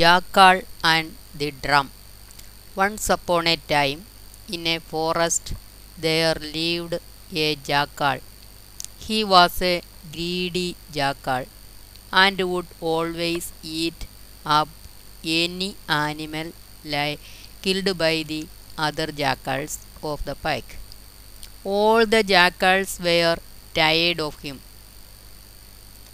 Jackal 0.00 0.62
and 0.82 1.14
the 1.40 1.52
Drum. 1.52 1.90
Once 2.74 3.08
upon 3.10 3.46
a 3.46 3.56
time, 3.56 4.06
in 4.48 4.66
a 4.66 4.78
forest, 4.80 5.52
there 5.96 6.34
lived 6.34 6.94
a 7.32 7.54
jackal. 7.56 8.18
He 8.98 9.22
was 9.24 9.62
a 9.62 9.82
greedy 10.12 10.76
jackal 10.92 11.46
and 12.12 12.40
would 12.52 12.66
always 12.80 13.52
eat 13.62 14.06
up 14.44 14.68
any 15.24 15.76
animal 15.88 16.52
like 16.84 17.20
killed 17.62 17.96
by 17.96 18.24
the 18.26 18.48
other 18.76 19.08
jackals 19.12 19.78
of 20.02 20.24
the 20.24 20.34
pack. 20.34 20.76
All 21.64 22.04
the 22.06 22.22
jackals 22.22 22.98
were 23.00 23.36
tired 23.74 24.20
of 24.20 24.40
him, 24.40 24.60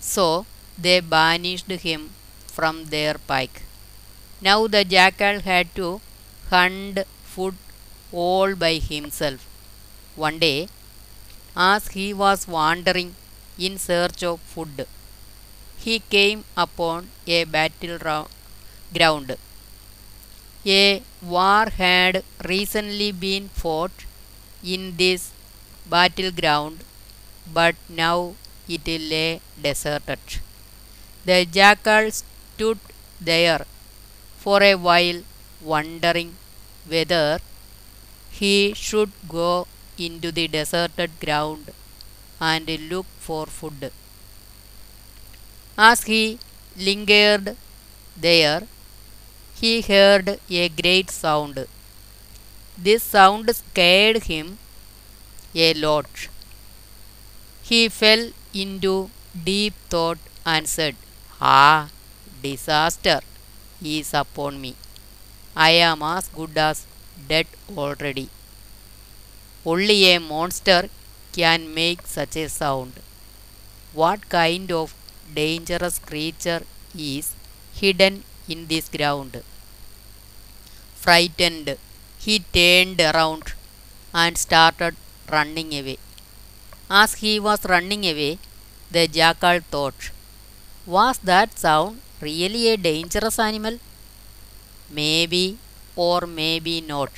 so 0.00 0.46
they 0.76 1.00
banished 1.00 1.70
him 1.70 2.10
from 2.46 2.86
their 2.86 3.14
pack. 3.18 3.62
Now 4.40 4.66
the 4.66 4.84
jackal 4.84 5.40
had 5.40 5.74
to 5.76 6.00
hunt 6.50 6.98
food 7.24 7.56
all 8.10 8.54
by 8.56 8.74
himself. 8.78 9.46
One 10.16 10.38
day, 10.40 10.68
as 11.56 11.88
he 11.88 12.14
was 12.14 12.48
wandering 12.48 13.16
in 13.58 13.78
search 13.78 14.22
of 14.24 14.40
food, 14.40 14.86
he 15.78 16.00
came 16.00 16.44
upon 16.56 17.10
a 17.26 17.44
battle 17.44 17.98
ground. 18.94 19.36
A 20.66 21.02
war 21.20 21.68
had 21.70 22.22
recently 22.44 23.10
been 23.10 23.48
fought 23.48 24.04
in 24.62 24.96
this 24.96 25.32
battleground, 25.86 26.84
but 27.52 27.74
now 27.88 28.36
it 28.68 28.86
lay 28.86 29.40
deserted. 29.60 30.20
The 31.24 31.44
jackal 31.44 32.10
stood 32.10 32.78
there 33.20 33.66
for 34.38 34.62
a 34.62 34.74
while, 34.76 35.22
wondering 35.60 36.36
whether 36.86 37.40
he 38.30 38.72
should 38.74 39.12
go 39.28 39.66
into 39.98 40.32
the 40.32 40.48
deserted 40.48 41.10
ground 41.20 41.72
and 42.40 42.68
look 42.90 43.06
for 43.18 43.46
food. 43.46 43.92
As 45.78 46.02
he 46.02 46.38
lingered 46.76 47.56
there, 48.16 48.68
he 49.60 49.80
heard 49.82 50.40
a 50.50 50.68
great 50.68 51.10
sound. 51.10 51.66
This 52.78 53.02
sound 53.02 53.54
scared 53.54 54.22
him 54.24 54.58
a 55.54 55.74
lot. 55.74 56.28
He 57.62 57.88
fell 57.88 58.32
into 58.52 59.10
deep 59.44 59.74
thought 59.88 60.18
and 60.44 60.68
said, 60.68 60.96
Ah, 61.40 61.88
disaster 62.42 63.20
is 63.82 64.14
upon 64.14 64.60
me. 64.60 64.74
I 65.56 65.70
am 65.70 66.02
as 66.02 66.28
good 66.28 66.56
as 66.56 66.86
dead 67.28 67.46
already. 67.76 68.28
Only 69.64 70.12
a 70.14 70.18
monster 70.18 70.88
can 71.32 71.72
make 71.74 72.06
such 72.06 72.36
a 72.36 72.48
sound. 72.48 72.94
What 73.92 74.28
kind 74.28 74.72
of 74.72 74.94
dangerous 75.34 75.98
creature 75.98 76.62
is 76.96 77.34
hidden 77.74 78.24
in 78.48 78.66
this 78.66 78.88
ground? 78.88 79.42
Frightened, 80.94 81.78
he 82.18 82.40
turned 82.40 83.00
around 83.00 83.54
and 84.12 84.36
started 84.36 84.96
running 85.30 85.72
away. 85.72 85.98
As 86.90 87.14
he 87.16 87.40
was 87.40 87.64
running 87.64 88.04
away, 88.04 88.38
the 88.90 89.08
jackal 89.08 89.60
thought, 89.60 90.10
Was 90.86 91.18
that 91.18 91.58
sound 91.58 92.00
really 92.20 92.68
a 92.68 92.76
dangerous 92.76 93.38
animal? 93.38 93.78
Maybe 94.90 95.58
or 95.96 96.22
maybe 96.26 96.80
not. 96.80 97.12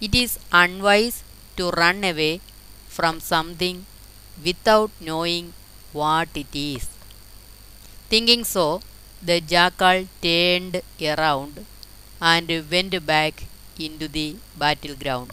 It 0.00 0.14
is 0.14 0.38
unwise 0.52 1.22
to 1.56 1.70
run 1.70 2.04
away 2.04 2.40
from 2.88 3.20
something 3.20 3.86
without 4.44 4.90
knowing 5.00 5.52
what 5.92 6.28
it 6.34 6.54
is. 6.54 6.88
Thinking 8.08 8.44
so, 8.44 8.82
the 9.22 9.40
jackal 9.40 10.06
turned 10.22 10.82
around 11.00 11.66
and 12.20 12.48
went 12.70 13.06
back 13.06 13.44
into 13.78 14.08
the 14.08 14.36
battleground. 14.56 15.32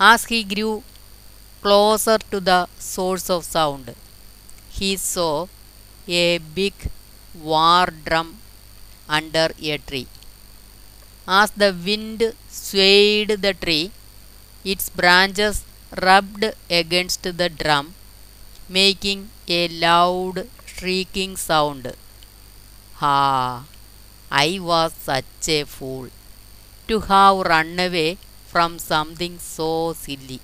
As 0.00 0.24
he 0.26 0.44
grew 0.44 0.82
closer 1.62 2.18
to 2.30 2.40
the 2.40 2.68
source 2.78 3.28
of 3.30 3.44
sound, 3.44 3.94
he 4.70 4.96
saw 4.96 5.46
a 6.06 6.38
big 6.38 6.74
war 7.42 7.86
drum 8.06 8.38
under 9.08 9.48
a 9.60 9.78
tree. 9.78 10.08
As 11.26 11.50
the 11.52 11.70
wind 11.86 12.34
swayed 12.48 13.30
the 13.42 13.54
tree, 13.54 13.90
its 14.64 14.88
branches 14.88 15.64
rubbed 16.02 16.44
against 16.70 17.22
the 17.22 17.48
drum, 17.48 17.94
making 18.68 19.30
a 19.48 19.68
loud 19.68 20.48
shrieking 20.66 21.36
sound. 21.36 21.94
Ah, 23.00 23.64
I 24.30 24.58
was 24.60 24.92
such 24.94 25.48
a 25.48 25.64
fool 25.64 26.08
to 26.88 27.00
have 27.00 27.38
run 27.52 27.78
away 27.78 28.18
from 28.46 28.78
something 28.78 29.38
so 29.38 29.92
silly, 29.92 30.40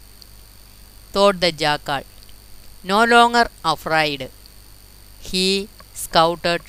thought 1.13 1.41
the 1.41 1.53
jackal. 1.53 2.03
No 2.83 3.05
longer 3.05 3.49
afraid, 3.65 4.31
he 5.21 5.69
scouted 5.95 6.63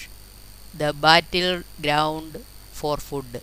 the 0.81 0.91
battleground 0.93 2.43
for 2.71 2.97
food. 2.97 3.41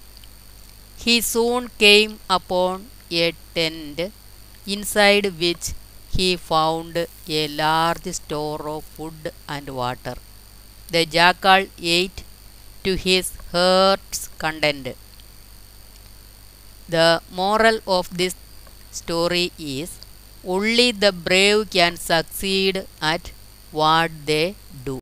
He 1.04 1.20
soon 1.20 1.68
came 1.78 2.18
upon 2.30 2.88
a 3.10 3.34
tent 3.54 4.00
inside 4.66 5.26
which 5.38 5.72
he 6.16 6.36
found 6.36 6.96
a 7.40 7.48
large 7.48 8.06
store 8.20 8.68
of 8.76 8.84
food 8.84 9.32
and 9.48 9.68
water. 9.68 10.16
The 10.90 11.04
jackal 11.06 11.66
ate 11.80 12.22
to 12.84 12.96
his 12.96 13.32
heart's 13.52 14.28
content. 14.38 14.96
The 16.88 17.22
moral 17.30 17.80
of 17.86 18.16
this 18.16 18.34
story 18.90 19.52
is 19.58 19.98
only 20.44 20.92
the 20.92 21.12
brave 21.12 21.70
can 21.70 21.96
succeed 21.96 22.86
at 23.00 23.32
what 23.70 24.10
they 24.26 24.54
do. 24.84 24.90